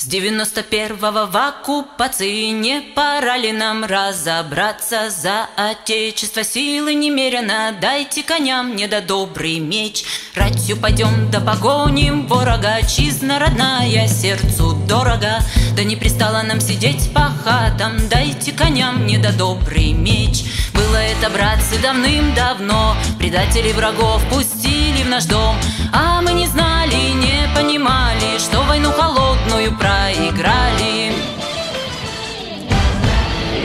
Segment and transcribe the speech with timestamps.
[0.00, 5.10] С девяносто первого в оккупации Не пора ли нам разобраться?
[5.10, 10.04] За отечество силы немерено Дайте коням не да добрый меч.
[10.34, 15.40] Ратью пойдем да погоним ворога Чизна родная сердцу дорого.
[15.76, 20.44] Да не пристало нам сидеть по хатам Дайте коням не да добрый меч.
[20.72, 25.56] Было это, братцы, давным-давно Предатели врагов пустили в наш дом.
[25.92, 31.12] А мы не знали, не понимали Что войну холодную проиграли.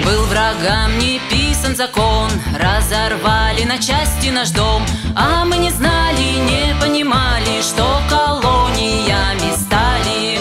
[0.03, 4.83] Был врагам не писан закон Разорвали на части наш дом.
[5.15, 10.39] А мы не знали, не понимали Что колониями стали.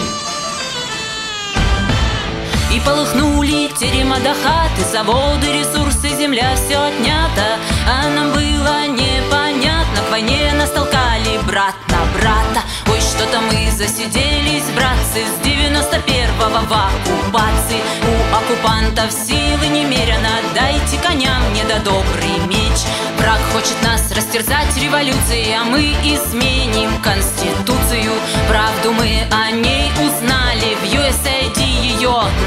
[2.71, 7.57] И полыхнули терема до хаты Заводы, ресурсы, земля, все отнято.
[7.87, 12.61] А нам было непонятно К войне нас толкали брат на брата
[13.15, 17.81] что-то мы засиделись, братцы С девяносто первого в оккупации.
[18.03, 22.79] У оккупантов силы немерено Дайте коням мне да добрый меч.
[23.17, 28.13] Враг хочет нас растерзать революцией А мы изменим конституцию.
[28.49, 29.23] Правду мы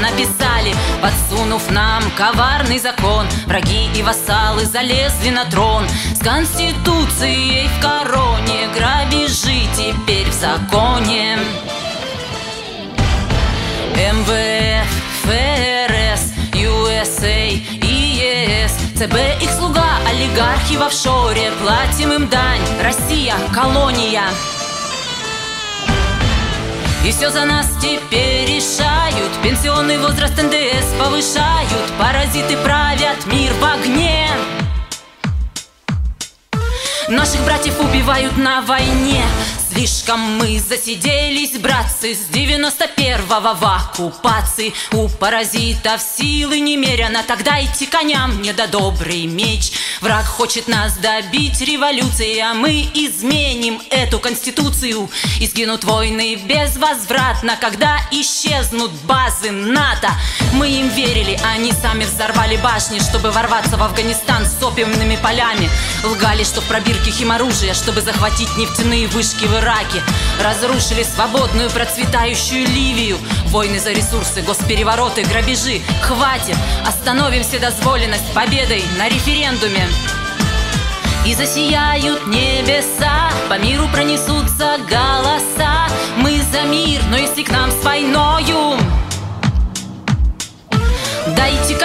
[0.01, 3.25] написали Подсунув нам коварный закон.
[3.45, 5.87] Враги и вассалы залезли на трон.
[6.15, 11.37] С конституцией в короне Грабежи теперь в законе.
[13.95, 14.87] МВФ,
[15.23, 21.51] ФРС, USA и ЕС ЦБ их слуга, олигархи в офшоре.
[21.61, 24.23] Платим им дань, Россия, колония.
[27.05, 28.48] И все за нас теперь
[30.09, 34.27] возраст НДС повышают Паразиты правят мир в огне.
[37.07, 39.23] Наших братьев убивают на войне
[39.71, 44.73] Слишком мы засиделись, братцы, с 91-го в оккупации.
[44.93, 49.71] У паразитов силы немерено, тогда идти коням не да добрый меч.
[50.01, 55.07] Враг хочет нас добить революцией, а мы изменим эту конституцию.
[55.39, 60.09] И сгинут войны безвозвратно, когда исчезнут базы НАТО.
[60.53, 65.69] Мы им верили, они сами взорвали башни, чтобы ворваться в Афганистан с опиумными полями.
[66.03, 70.01] Лгали, что в пробирке химоружия, чтобы захватить нефтяные вышки в Ираке
[70.41, 73.17] Разрушили свободную процветающую Ливию.
[73.47, 75.81] Войны за ресурсы, госперевороты, грабежи.
[76.01, 76.55] Хватит!
[76.87, 79.85] Остановим вседозволенность победой на референдуме.
[81.25, 85.89] И засияют небеса, по миру пронесутся голоса.
[86.15, 88.68] Мы за мир, но если к нам с войною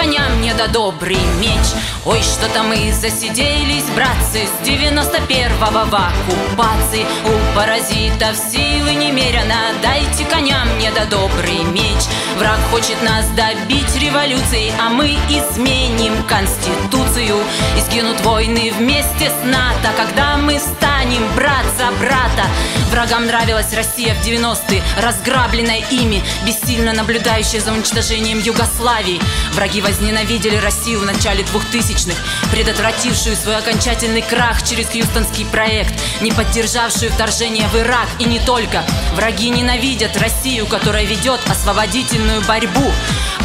[0.05, 1.65] коням мне да добрый меч.
[2.05, 7.05] Ой, что-то мы засиделись, братцы С 91-го в оккупации.
[7.25, 12.03] У паразитов силы немерено Дайте коням мне да добрый меч.
[12.37, 17.37] Враг хочет нас добить революцией А мы изменим конституцию.
[17.77, 22.45] И сгинут войны вместе с НАТО Когда мы станем брат за брата.
[22.91, 29.19] Врагам нравилась Россия в 90-е Разграбленная ими Бессильно наблюдающая за уничтожением Югославии.
[29.53, 32.17] Враги возненавидели Россию в начале 2000-х,
[32.51, 38.83] предотвратившую свой окончательный крах через Хьюстонский проект, не поддержавшую вторжение в Ирак и не только.
[39.13, 42.91] Враги ненавидят Россию, которая ведет освободительную борьбу.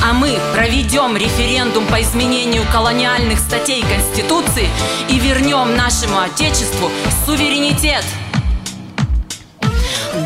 [0.02, 4.68] А мы проведем референдум по изменению колониальных статей Конституции
[5.08, 6.90] и вернем нашему Отечеству
[7.26, 8.04] суверенитет.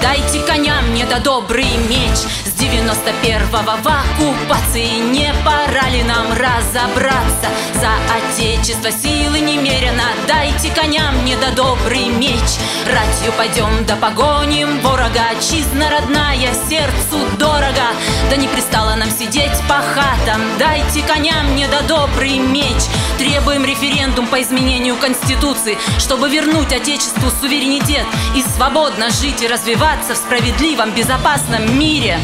[0.00, 2.18] Дайте коням мне да добрый меч
[2.66, 7.48] 91-го в оккупации Не пора ли нам разобраться?
[7.74, 12.58] За отечество силы немерено Дайте коням мне да добрый меч.
[12.86, 17.86] Ратью пойдем да погоним ворога Чизна родная сердцу дорого.
[18.30, 22.82] Да не пристало нам сидеть по хатам Дайте коням мне да добрый меч.
[23.18, 30.16] Требуем референдум по изменению Конституции Чтобы вернуть Отечеству суверенитет И свободно жить и развиваться в
[30.16, 32.18] справедливом, безопасном мире.